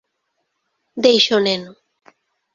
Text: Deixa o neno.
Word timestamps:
Deixa 1.03 1.31
o 1.39 1.41
neno. 1.47 1.71